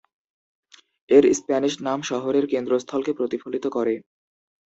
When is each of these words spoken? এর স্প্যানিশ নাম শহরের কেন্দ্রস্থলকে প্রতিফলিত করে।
এর 1.09 1.23
স্প্যানিশ 1.33 1.73
নাম 1.81 1.99
শহরের 2.09 2.45
কেন্দ্রস্থলকে 2.47 3.11
প্রতিফলিত 3.13 3.65
করে। 3.67 3.93